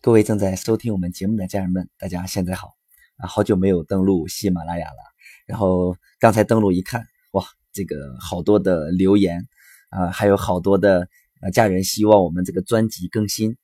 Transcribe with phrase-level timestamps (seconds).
[0.00, 2.76] 各位正在收听我们节目的家人们，大家现在好
[3.16, 3.26] 啊！
[3.26, 4.96] 好久没有登录喜马拉雅了，
[5.44, 9.48] 然后刚才登录一看，哇，这个好多的留言
[9.90, 11.08] 啊，还有好多的
[11.42, 13.56] 呃家人希望我们这个专辑更新，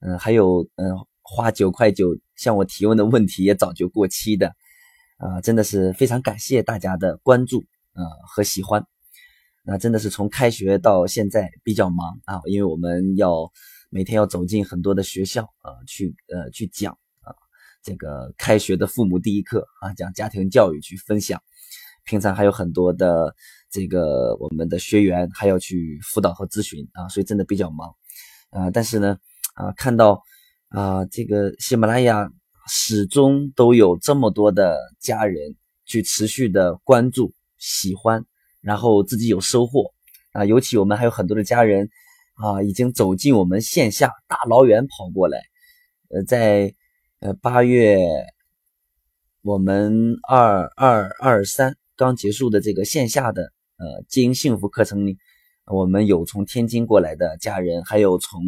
[0.00, 4.54] 嗯，还有嗯花九块九向我提问的问题也早就过期的，
[5.18, 8.86] 啊，真的是非常感谢大家的关注啊和喜欢，
[9.62, 13.52] 那真的是从开学到现在比较忙啊，因为我们要。
[13.94, 17.28] 每天要走进很多的学校啊，去呃去讲啊，
[17.82, 21.38] 这个开学的父母第一课啊，讲家庭教育去分享。
[22.04, 23.34] 平常还有很多的
[23.70, 27.94] 这个我们的学员还要去辅导和咨询啊，所以真的比较忙
[28.48, 28.70] 啊。
[28.70, 29.18] 但是呢
[29.56, 30.22] 啊，看到
[30.68, 32.32] 啊这个喜马拉雅
[32.70, 38.24] 始终都有这么多的家人去持续的关注、喜欢，
[38.62, 39.92] 然后自己有收获
[40.32, 40.46] 啊。
[40.46, 41.90] 尤其我们还有很多的家人。
[42.42, 45.38] 啊，已经走进我们线下，大老远跑过来。
[46.08, 46.74] 呃，在
[47.20, 47.96] 呃八月，
[49.42, 55.18] 我们二二二三刚结束的这个线下的呃经营幸福课程里，
[55.66, 58.42] 我们有从天津过来的家人，还有从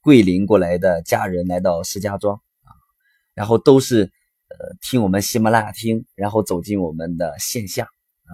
[0.00, 2.72] 桂林过来的家人来到石家庄啊，
[3.34, 4.04] 然后都是
[4.48, 8.32] 呃听我们喜马拉雅听，然后走进我们的线下啊，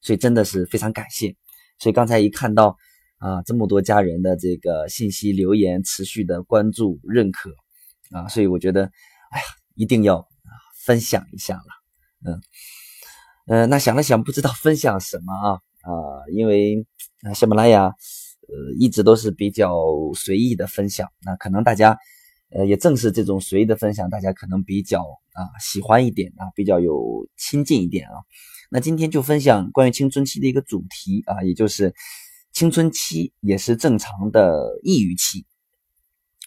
[0.00, 1.36] 所以真的是非常感谢。
[1.78, 2.78] 所以刚才一看到。
[3.22, 7.54] 啊，这么多家人的这个信息留言，持续的关注认可
[8.10, 8.82] 啊，所以我觉得，
[9.30, 9.44] 哎呀，
[9.76, 10.26] 一定要
[10.84, 11.62] 分享一下了。
[12.26, 12.40] 嗯
[13.46, 15.92] 嗯，那想了想，不知道分享什么啊啊，
[16.32, 16.84] 因为，
[17.32, 19.72] 喜马拉雅呃一直都是比较
[20.16, 21.96] 随意的分享，那可能大家
[22.50, 28.14] 呃也正是这种随意的分享，大家可能比较啊喜欢一点啊，比较有亲近一点啊。
[28.68, 31.94] 那今天就分享关于青春期的一个主题啊，也就是。
[32.52, 35.46] 青春期也是正常的抑郁期，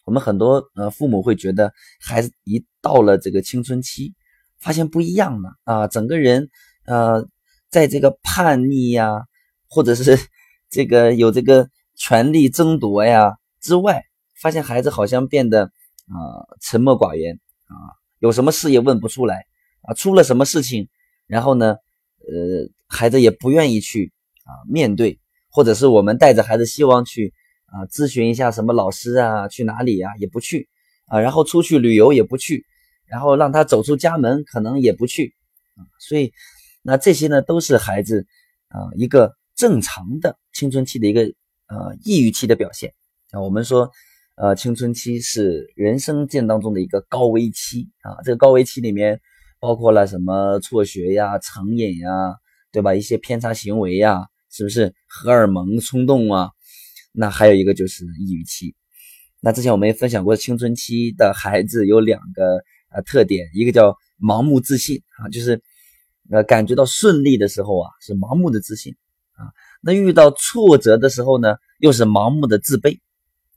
[0.05, 4.13] 我们很多呃父母会觉得孩子一到了这个青春期，
[4.59, 6.49] 发现不一样了啊，整个人
[6.85, 7.27] 呃
[7.69, 9.25] 在这个叛逆呀，
[9.67, 10.17] 或者是
[10.69, 14.03] 这个有这个权力争夺呀之外，
[14.39, 17.73] 发现孩子好像变得啊沉默寡言啊，
[18.19, 19.47] 有什么事也问不出来
[19.81, 20.87] 啊，出了什么事情，
[21.25, 21.77] 然后呢
[22.19, 24.13] 呃孩子也不愿意去
[24.43, 25.19] 啊面对。
[25.55, 27.33] 或者是我们带着孩子希望去
[27.67, 30.67] 啊咨询一下什么老师啊，去哪里呀也不去
[31.07, 32.65] 啊，然后出去旅游也不去，
[33.05, 35.33] 然后让他走出家门可能也不去
[35.77, 36.33] 啊，所以
[36.81, 38.27] 那这些呢都是孩子
[38.67, 41.21] 啊一个正常的青春期的一个
[41.67, 42.93] 呃抑郁期的表现
[43.31, 43.39] 啊。
[43.39, 43.89] 我们说
[44.35, 49.21] 呃青春期是人生见当中的一个高危期啊，这个高危期里面
[49.61, 52.09] 包括了什么辍学呀、成瘾呀，
[52.73, 52.93] 对吧？
[52.93, 54.27] 一些偏差行为呀。
[54.55, 56.49] 是不是荷尔蒙冲动啊？
[57.11, 58.73] 那还有一个就是抑郁期。
[59.41, 65.61] 那之前我们也分享过，青春期的孩子有两个呃特点，一个叫盲目自信啊，就是
[66.31, 68.95] 呃感觉到顺利的时候啊是盲目的自信
[69.33, 69.51] 啊，
[69.81, 72.99] 那遇到挫折的时候呢又是盲目的自卑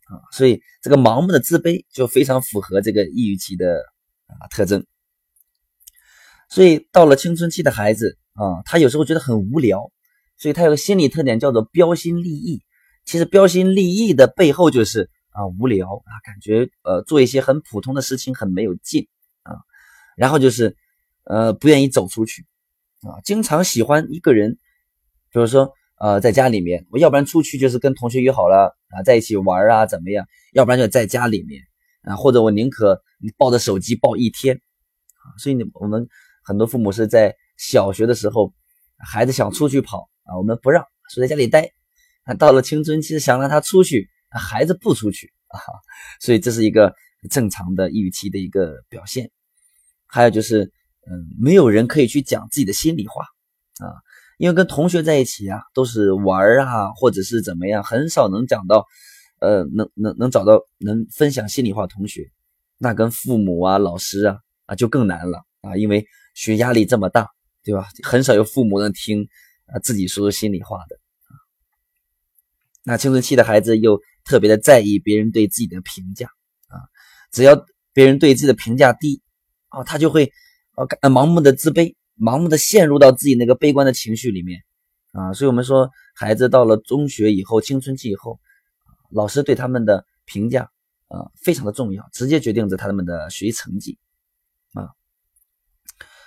[0.06, 3.84] 啊，所以这个盲目的自卑就非常符合这个抑郁期的
[4.26, 4.84] 啊特征。
[6.50, 9.92] 所以到了青春期的孩子啊，他有时候觉得很无聊。
[10.38, 12.62] 所以他有个心理特点叫做标新立异。
[13.04, 19.08] 其实标新立异的背后就是啊无聊啊，感觉呃做一些很普通的事情很没有劲
[19.44, 19.56] 啊，
[20.14, 20.76] 然后就是
[21.24, 22.46] 呃不愿意走出去
[23.00, 24.58] 啊，经常喜欢一个人，
[25.32, 31.62] 比如说呃在家里面，我要不然出去就是跟同学约好了啊在一起玩啊怎么样，要不然就在家里面
[32.02, 33.02] 啊，或者我宁可
[33.38, 35.32] 抱着手机抱一天啊。
[35.38, 36.06] 所以你我们
[36.44, 38.52] 很多父母是在小学的时候，
[38.98, 40.10] 孩子想出去跑。
[40.28, 41.72] 啊，我们不让，说在家里待。
[42.24, 45.56] 啊，到了青春期想让他出去，孩子不出去啊，
[46.20, 46.94] 所以这是一个
[47.30, 49.30] 正常的抑郁期的一个表现。
[50.06, 50.64] 还有就是，
[51.10, 53.24] 嗯，没有人可以去讲自己的心里话
[53.82, 53.96] 啊，
[54.36, 58.84] 因为跟同学在一起啊，都是玩啊，或者是怎么样，很少能讲到，
[59.40, 62.30] 呃，能能能找到能分享心里话同学。
[62.76, 67.30] 那跟父母啊、老师啊啊就更难了啊，因为学压力这么大，
[67.64, 67.88] 对吧？
[68.02, 69.26] 很少有父母能听。
[69.72, 71.32] 啊，自己说说心里话的啊。
[72.84, 76.26] 那青春期的孩子又特别的在意别人对自己的评价
[76.68, 76.80] 啊，
[77.30, 79.22] 只要别人对自己的评价低
[79.68, 80.32] 啊，他就会
[80.74, 84.62] 啊盲目的自卑，盲目的陷入到自己那个悲观的情绪里面
[85.12, 85.32] 啊。
[85.32, 88.40] 所以我们说，孩子到了中学以后，青春期以后，
[89.10, 90.70] 老师对他们的评价
[91.08, 93.98] 啊非常的重要，直接决定着他们的学习成绩
[94.72, 94.88] 啊。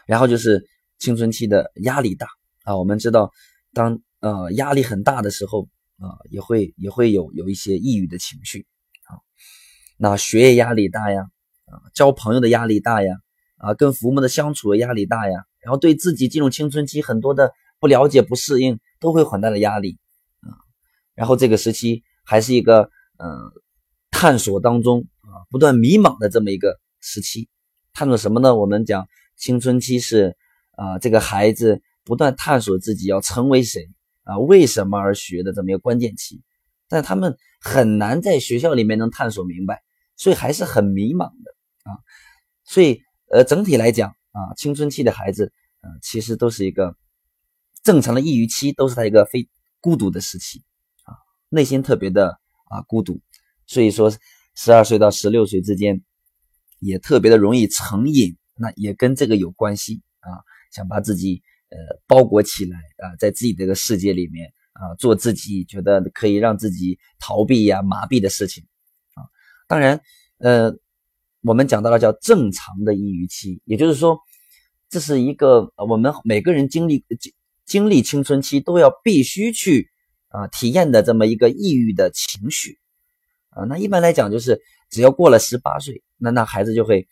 [0.06, 0.68] 然后就是
[1.00, 2.28] 青春期的压力大。
[2.64, 3.32] 啊，我们知道，
[3.74, 5.68] 当呃压力很大的时候，
[5.98, 8.66] 啊也会也会有有一些抑郁的情绪
[9.06, 9.18] 啊。
[9.98, 11.24] 那学业压力大呀，
[11.66, 13.16] 啊，交朋友的压力大呀，
[13.58, 19.98] 啊，跟父母的相处的压力大呀，然后对自己进入青春期很多的不了解、不适应，都会很大的压力
[20.42, 20.54] 啊。
[21.16, 23.52] 然后这个时期还是一个嗯
[24.12, 27.50] 探索当中啊，不断迷茫的这么一个时期。
[27.94, 28.56] 探索什么呢？
[28.56, 30.38] 我们讲青春期是
[30.78, 31.82] 啊，这个孩子
[32.12, 33.90] 不断探索自己要成为谁
[34.24, 36.44] 啊，为什么而学的这么一个关键期。
[36.90, 39.82] 但他们很难在学校里面能探索明白，
[40.18, 41.96] 所以还是很迷茫的啊。
[42.66, 45.54] 所以呃，整体来讲啊，青春期的孩子，
[45.84, 46.98] 嗯，其实都是一个
[47.82, 49.48] 正常的抑郁期，都是他一个非
[49.80, 50.66] 孤独的时期
[51.06, 51.16] 啊，
[51.48, 53.22] 内心特别的啊孤独。
[53.68, 54.12] 所以说，
[54.54, 56.04] 十二岁到十六岁之间，
[56.80, 60.44] 也特别的容易成瘾，那也跟这个有关系啊，
[60.74, 61.42] 想把自己
[61.72, 64.54] 呃包裹起来啊，在自己这个世界里面。
[64.74, 68.64] 啊，做自己觉得可以让自己逃避呀、麻痹的事情
[69.14, 69.22] 啊。
[69.68, 70.02] 当然，
[70.40, 70.74] 呃，
[71.42, 74.18] 我们讲到了叫正常的抑郁期，也就是说，
[74.90, 77.34] 这是一个我们每个人经历经
[77.66, 79.92] 经历青春期都要必须去
[80.30, 82.80] 啊体验的这么一个抑郁的情绪
[83.50, 83.66] 啊。
[83.66, 84.60] 那一般来讲，就是
[84.90, 87.08] 只要过了十八岁，那那孩子就会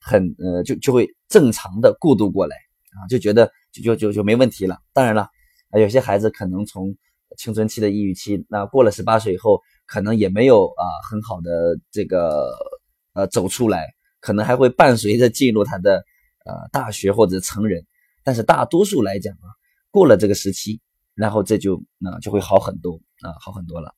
[0.00, 2.56] 很呃就就会正常的过渡过来
[2.92, 4.78] 啊，就觉得就就就就没问题了。
[4.92, 5.28] 当然了。
[5.72, 6.96] 啊，有些孩子可能从
[7.36, 12.50] 青春期的抑郁期，那过了十八岁以后，可能也没有啊很好的这个
[13.12, 13.86] 呃走出来，
[14.18, 16.04] 可能还会伴随着进入他的
[16.44, 17.86] 呃大学或者成人。
[18.24, 19.46] 但是大多数来讲啊，
[19.92, 20.80] 过了这个时期，
[21.14, 23.94] 然后这就那就会好很多啊，好很多了。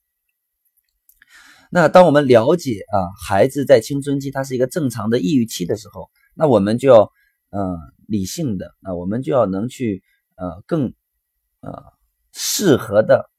[1.70, 7.10] 那当我们了解啊，孩子在青春期他是一个正常的抑郁期的时候，那我们就要
[7.52, 7.78] 呃
[8.08, 10.02] 理性的啊，我们就要能去
[10.34, 10.92] 呃更。
[11.64, 11.70] 呃，
[12.32, 13.30] 适合的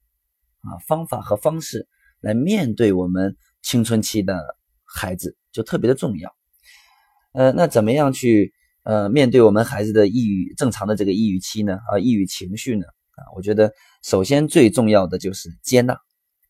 [0.61, 1.89] 啊方法和方式
[2.21, 4.55] 来面对我们青春期的
[4.85, 6.33] 孩子，就特别的重要。
[7.33, 11.79] 呃，那怎么样去呃面对我们孩子的抑郁正常的这个抑郁期呢？
[11.91, 12.85] 啊，抑郁情绪呢？
[13.15, 13.73] 啊，我觉得
[14.03, 15.99] 首先最重要的就是接纳，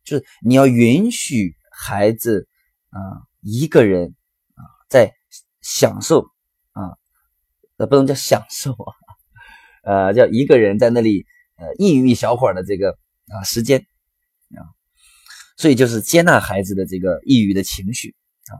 [0.03, 2.47] 就是你要允许孩子
[2.91, 2.99] 啊
[3.41, 4.13] 一个人
[4.53, 5.11] 啊在
[5.63, 6.27] 享受，
[7.77, 8.93] 呃不能叫享受啊，
[9.83, 11.25] 呃叫一个人在那里。
[11.55, 12.97] 呃，抑郁一小会儿的这个
[13.27, 13.85] 啊时间
[14.57, 14.65] 啊，
[15.55, 18.15] 所以就是接纳孩子的这个抑郁的情绪
[18.47, 18.57] 啊。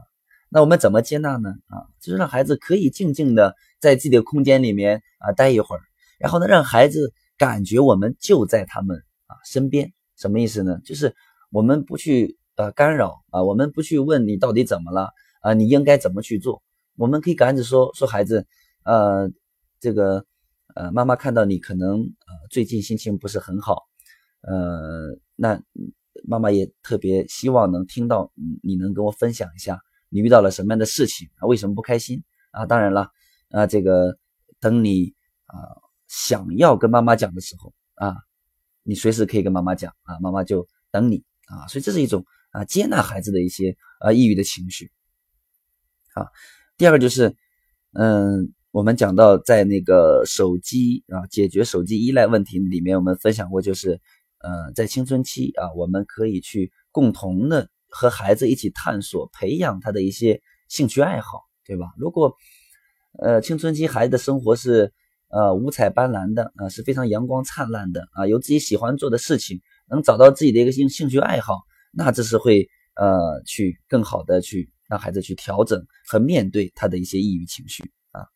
[0.48, 1.50] 那我们怎么接纳呢？
[1.66, 5.82] 啊，就是让孩子可以静静的在自己的空间里面啊待一会儿，
[6.20, 8.96] 然后呢，让孩子感觉我们就在他们
[9.26, 9.92] 啊身边。
[10.16, 10.78] 什么意思呢？
[10.84, 11.16] 就是
[11.50, 15.10] 我们不去呃干扰啊，我们不去问你到底怎么了
[15.42, 16.62] 啊，你应该怎么去做？
[16.96, 18.46] 我们可以赶紧说说孩子，
[18.84, 19.30] 呃，
[19.80, 20.24] 这个。
[20.76, 23.84] 呃，妈妈看到你可能呃最近心情不是很好，
[24.40, 25.62] 呃，那
[26.24, 29.78] 妈妈也特别希望能听到你能跟我分享一下
[30.08, 31.46] 你遇到了什么样的事情啊？
[31.46, 32.66] 为什么不开心啊？
[32.66, 33.08] 当然了，
[33.50, 34.18] 啊，这个
[34.58, 35.14] 等你
[35.46, 35.60] 啊
[36.08, 38.16] 想要跟妈妈讲的时候啊，
[38.82, 41.68] 你随时可以跟妈妈讲啊，妈妈就等你啊。
[41.68, 44.90] 所以这是一种啊接纳孩子的一些啊抑郁的情绪。
[46.14, 46.26] 啊，
[46.76, 47.36] 第二个就是
[47.92, 48.52] 嗯。
[48.74, 54.00] 我们讲到在那个手机啊，解决手机依赖问题里面，我们分享过，就是，
[54.40, 61.86] 呃，在青春期啊，我们可以去共同的和孩子一起探索、培养他的一些兴趣爱好，对吧？
[61.96, 62.34] 如果，
[63.22, 64.92] 呃，青春期孩子的生活是
[65.28, 71.60] 呃五彩斑斓的啊，是非常阳光灿烂的啊，有自己喜欢做的事情，能找到自己的一个兴兴趣爱好，
[71.92, 78.26] 那这是会呃去更好的去让孩子去调整和面对他的一些抑郁情绪啊。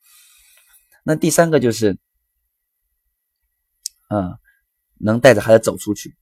[1.04, 1.96] 那第三个就是，
[4.08, 4.38] 啊，
[4.98, 6.14] 能带着孩子走出去，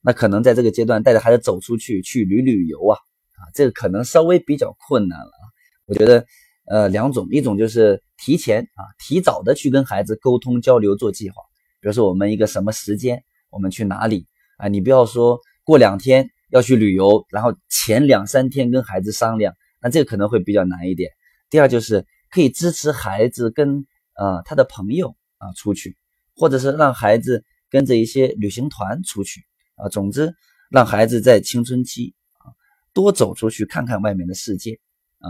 [0.00, 2.98] 那可能在这个阶段带着孩子走出去去旅旅游啊，
[3.36, 5.44] 啊，这个可能稍微比较困难了啊。
[5.86, 6.26] 我觉得，
[6.66, 11.36] 呃，两种，一种就是提前啊，提早的去跟孩子沟通交流做计划，
[11.80, 14.66] 比如说我们一个什么时间，我们去哪里啊？
[14.66, 21.12] 你不要说过两天要去旅游，然后前两三天跟孩子商量，那这个可能会比较难一点。
[21.48, 22.04] 第二就是。
[22.30, 23.84] 可以支持孩子跟
[24.14, 25.96] 呃他的朋友啊出去，
[26.36, 29.44] 或者是让孩子跟着一些旅行团出去
[29.74, 29.88] 啊。
[29.88, 30.34] 总之，
[30.70, 32.54] 让孩子在青春期啊
[32.92, 34.78] 多走出去看看外面的世界
[35.18, 35.28] 啊。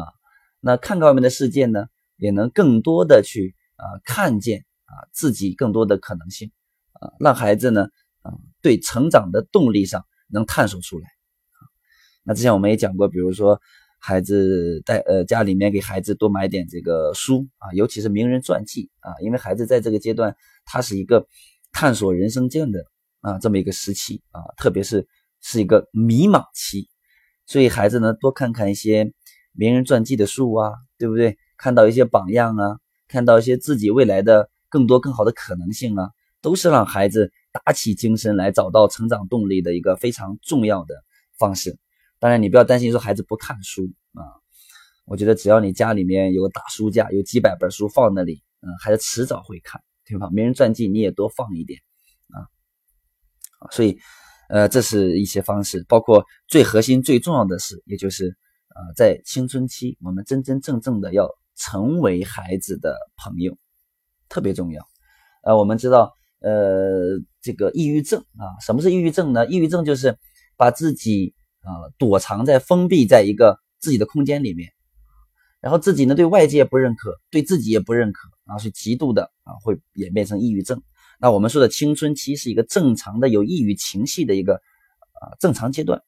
[0.61, 6.53] 那看看外面的世界呢，也能更多的去啊看见啊自己更多的可能性
[6.93, 7.13] 啊。
[7.19, 7.89] 让孩子呢
[8.21, 11.65] 啊对成长的动力上能探索出来啊。
[12.25, 13.59] 那之前我们也讲过，比如说。
[14.01, 21.27] 孩子带呃家里面给孩子多买点这个书啊，尤其是名人传记啊，因为孩子在这个阶段，他是一个
[21.71, 22.83] 探索人生见的
[23.21, 25.07] 啊这么一个时期啊，特别是
[25.43, 26.89] 是一个迷茫期，
[27.47, 29.13] 所以孩子呢多看看一些
[29.53, 31.37] 名人传记的书啊，对不对？
[31.59, 36.09] 看到一些榜样啊，看到一些自己未来的更多更好的可能性啊，
[36.41, 40.95] 都是让孩子打起精神来找到成长动力的一个非常重要的
[41.37, 41.79] 方式。
[42.21, 44.23] 当然，你不要担心说孩子不看书啊，
[45.07, 50.31] 我觉得只要你家里面有大书架，有几百本书放那里，嗯，孩子迟早会看，对吧？
[50.31, 51.81] 名人传记你也多放一点
[52.29, 52.47] 啊，
[53.73, 53.99] 所以。
[54.53, 58.37] 呃，这是一些方式，包括最核心、最重要的是，也就是，
[58.75, 63.57] 呃，在青春期，我们真真正正的要成为孩子的朋友，
[64.29, 64.85] 特别重要。
[65.45, 69.47] 呃，我们知道，呃，这个抑郁症啊，什么是抑郁症呢？
[69.47, 70.19] 抑郁症就是
[70.57, 71.33] 把自己
[71.63, 74.73] 啊躲藏在封闭在一个自己的空间里面，
[75.61, 80.83] 然后自己呢对外界不认可，对自己也不认可，然后是极度的啊会演变成抑郁症。
[81.19, 86.03] 那我们说的青春期是一个正常的有抑郁情绪的一个啊正常阶段，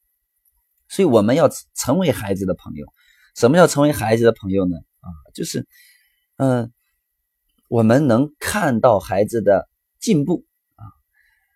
[0.87, 2.87] 所以我们要成为孩子的朋友。
[3.35, 4.77] 什么叫成为孩子的朋友呢？
[4.99, 5.67] 啊，就是
[6.37, 6.71] 嗯，
[7.67, 9.67] 我们能看到孩子的
[9.99, 10.45] 进步
[10.75, 10.85] 啊，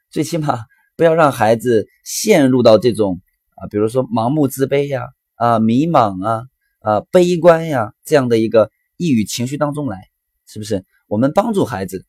[0.09, 3.21] 最起码不要让孩子陷入到这种
[3.57, 6.43] 啊，比如说盲目自卑呀、啊迷茫啊、
[6.79, 10.09] 啊悲观呀这样的一个抑郁情绪当中来，
[10.45, 10.85] 是不是？
[11.07, 12.05] 我们帮助孩子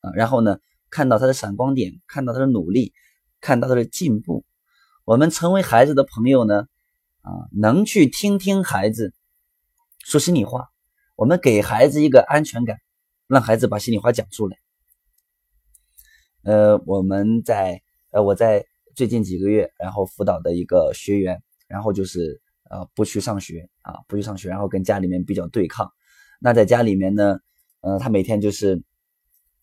[0.00, 0.58] 啊，然后呢？
[0.90, 2.92] 看到他的闪光点，看到他的努力，
[3.40, 4.44] 看到他的进步，
[5.04, 6.68] 我们成为孩子的朋友呢？
[7.22, 9.12] 啊，能去听听孩子
[10.04, 10.68] 说心里话，
[11.16, 12.78] 我们给孩子一个安全感，
[13.26, 14.56] 让孩子把心里话讲出来。
[16.44, 17.82] 呃，我们在
[18.12, 25.90] 呃，我在最近几个月，然后辅导的一个学员，然后就是呃，不去上学啊，不去上学，然后跟家里面比较对抗。
[26.40, 27.38] 那在家里面呢，
[27.80, 28.82] 呃，他每天就是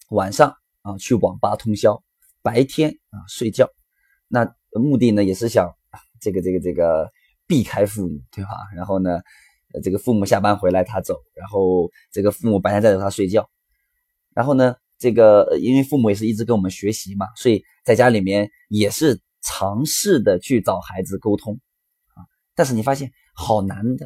[0.09, 0.55] 晚上。
[0.83, 2.01] 啊，去网吧通宵，
[2.41, 3.69] 白天啊睡觉，
[4.27, 5.71] 那目的呢也是想
[6.19, 7.07] 这个这个这个
[7.45, 8.50] 避开父母，对吧？
[8.75, 9.21] 然后呢，
[9.83, 13.47] 这个父母下班回来他走，然后这个父母白天带着他睡觉，
[14.33, 21.60] 然后呢，这个因为父母也是一直跟我们学习嘛，所以在家里面也是尝试的去找孩子沟通
[22.13, 22.22] 啊，
[22.53, 24.05] 但是你发现好难的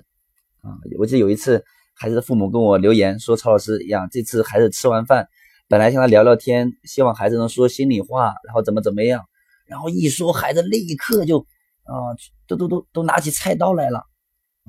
[0.61, 0.71] 啊！
[0.97, 5.27] 我记得有一次孩子的父母跟我留言说：“曹老师呀，这次孩子吃完饭。”
[5.67, 9.25] 本来向他聊聊天，希望孩子能说心里话，然后怎么怎么样，
[9.65, 11.39] 然后一说，孩子立刻就
[11.83, 12.13] 啊，
[12.47, 14.03] 都都都都拿起菜刀来了，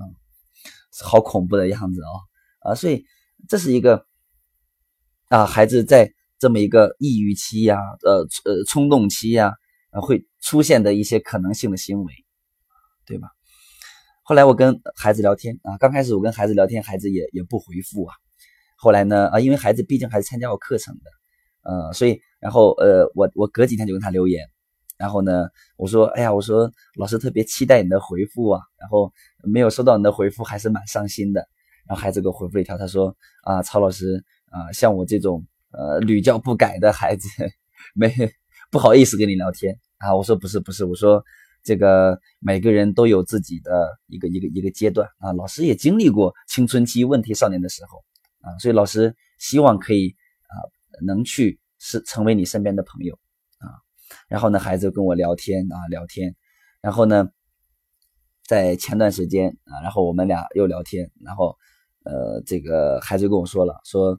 [0.01, 0.09] 嗯，
[1.05, 2.75] 好恐怖的样子啊啊！
[2.75, 3.05] 所以
[3.47, 4.07] 这是一个
[5.29, 9.53] 啊，孩子在这么一个抑郁期呀，呃呃冲动期呀，
[9.91, 12.13] 啊会出现的一些可能性的行为，
[13.05, 13.29] 对吧？
[14.23, 18.15] 后来我跟孩子聊天啊，刚开始我跟孩子聊天，孩子也也不回复啊。
[18.77, 19.29] 后来呢？
[19.29, 24.47] 啊，因为孩子毕竟还是参加过课程的，呃，所以然后呃，我我隔几天就跟他留言，
[24.99, 31.41] 然后呢，我说，哎呀，我说老师特别期待你的回复啊，然后没有收到你的回复，还是蛮伤心的。
[31.89, 37.29] 然后孩子给我回复了一条，他说啊，曹老师啊，像我这种呃屡教不改的孩子，
[37.95, 38.13] 没
[38.71, 40.15] 不好意思跟你聊天啊。
[40.15, 41.23] 我说不是不是，我说
[41.63, 48.05] 这个每个人都有自己的一个一个一个阶段啊，老师也经历过青春期问题少年的时候。
[48.43, 50.15] 啊，所以老师希望可以
[50.47, 50.55] 啊，
[51.05, 53.19] 能去是成为你身边的朋友
[53.59, 53.67] 啊。
[54.29, 56.37] 然后呢，孩子跟我聊天啊，聊天。
[56.81, 57.29] 然后呢，
[58.47, 61.11] 在前段时间啊，然后我们俩又聊天。
[61.25, 61.57] 然后
[62.05, 64.17] 呃，这个孩子跟我说了，说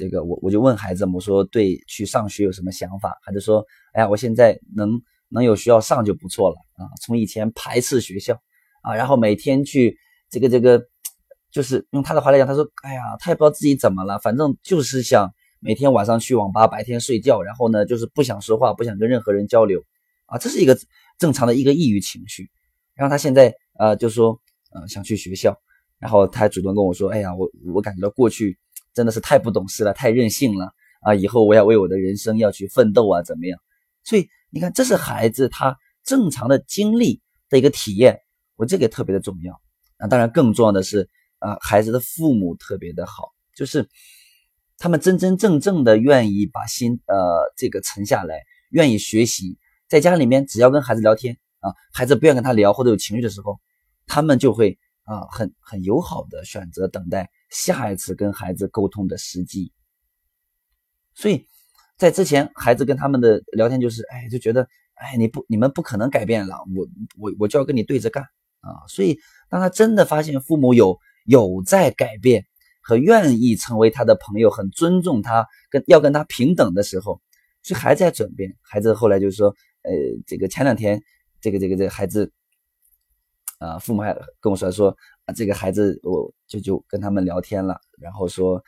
[0.00, 3.14] 这个我我就问孩子，我说对去上学有什么想法？
[3.22, 6.88] 孩子说，哎呀，我现在能能有学校上就不错了啊。
[7.02, 8.34] 从以前排斥学校
[8.82, 9.96] 啊，然后每天去
[10.30, 10.82] 这个这个。
[11.52, 15.28] 就是用他的话来讲，他说：“哎呀，他也不知道自己怎么了，反正就是想
[15.58, 19.82] 每天晚上去网吧，白天睡觉，然后呢，就是不想说话，不想跟任何人交流
[20.26, 20.78] 啊，这是一个
[21.18, 22.48] 正常的一个抑郁情绪。
[22.94, 24.40] 然后他现在呃，就说
[24.72, 25.52] 呃想去学校，
[25.98, 28.56] 然后他还主动跟我说：‘哎呀，我我感觉到过去
[28.94, 33.58] 真的是太不懂事了，太任性了啊，以后我要为我的人生要去奋斗啊，怎么样？’
[34.04, 38.20] 所以你看，这是孩子他正常的经历的一个体验，
[38.56, 39.60] 我这个特别的重要。
[39.98, 41.08] 那当然更重要的是。
[41.42, 43.88] 啊，孩子的父母特别的好，就是
[44.76, 49.56] 他们真真正正的愿意把心呃这个沉下来，愿意学习。
[49.88, 53.58] 在家里面，只要跟孩子聊天啊，孩子不愿跟他聊或者有情绪的时候，
[54.06, 54.78] 他们就会
[55.10, 59.72] 啊很很友好的选择等待下一次跟孩子沟通的时机。
[61.14, 61.46] 所以
[61.98, 66.86] 在之前，孩子跟他们的聊天就是，哎，就觉得，哎，你不你们不可能改变了，我
[67.18, 68.22] 我我就要跟你对着干
[68.60, 68.86] 啊。
[68.88, 70.98] 所以当他真的发现父母有。
[71.26, 72.46] 有在改变
[72.82, 77.20] 和愿意成为他的朋友，很尊重他，跟要跟他平等的时候，
[77.62, 78.56] 所以还在转变。
[78.62, 79.92] 孩子后来就是说，呃，
[80.26, 81.00] 这个前两天，
[81.40, 82.32] 这个这个这个孩子，
[83.60, 84.88] 啊，父母还跟我说说
[85.26, 88.60] 啊，这个孩子我就就跟他们聊天了，然后说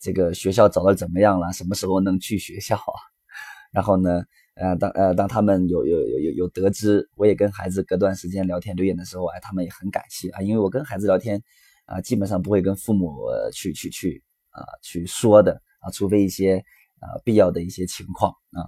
[0.00, 2.98] 这个学校找的怎么样了，什么时候能去学校啊？
[3.70, 4.22] 然后呢，
[4.54, 11.42] 呃，当呃当他们有有有有有得知，我也跟孩子隔段时间聊天留言的时候，哎，他们也很感谢啊，因为我跟孩子聊天
[11.84, 13.18] 啊，基本上不会跟父母
[13.52, 16.64] 去去去啊去说的啊，除非一些
[17.00, 18.64] 啊必要的一些情况啊，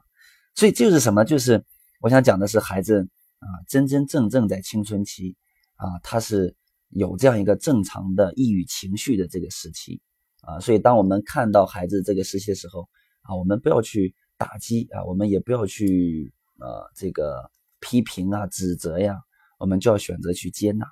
[0.55, 1.65] 所以就是什么，就是
[2.03, 3.09] 我想讲的是孩子
[3.39, 5.35] 啊，真真正正在青春期
[5.81, 6.55] 啊，他是
[6.91, 10.01] 有这样一个正常的抑郁情绪的这个时期
[10.43, 12.89] 啊，所以当我们看到孩子这个时期的时候
[13.23, 14.15] 啊，我们不要去。
[14.41, 19.21] 打击啊，我们也不要去呃这个批评啊、指责呀，
[19.59, 20.87] 我们就要选择去接纳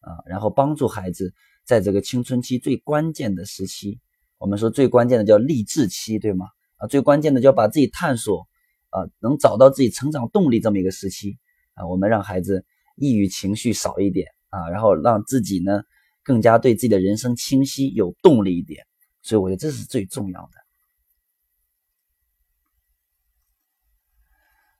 [0.00, 1.32] 啊，然后帮助孩子
[1.64, 3.98] 在这个青春期最关键的时期，
[4.36, 6.44] 我们说最关键的叫励志期，对吗？
[6.76, 8.46] 啊，最关键的就要把自己探索
[8.90, 11.38] 啊，能找到自己成长动力这么一个时期
[11.72, 12.66] 啊，我们让孩子
[13.00, 15.82] 抑郁情绪少一点啊，然后让自己呢
[16.22, 18.86] 更加对自己的人生清晰有动力一点，
[19.22, 20.60] 所以我觉得这是最重要的。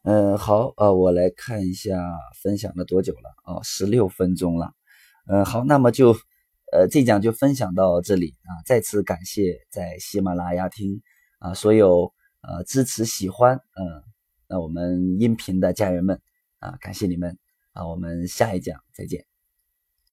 [0.02, 1.98] 嗯，好，呃，我来看一下
[2.42, 4.72] 分享了多久了哦，十六分钟了。
[5.26, 6.12] 嗯，好，那么就，
[6.72, 8.64] 呃，这讲就分享到这里啊。
[8.64, 11.02] 再次感谢在喜马拉雅听
[11.38, 14.02] 啊所有呃支持喜欢嗯
[14.48, 16.20] 那我们音频的家人们
[16.60, 17.38] 啊，感谢你们
[17.72, 19.29] 啊，我们下一讲再见。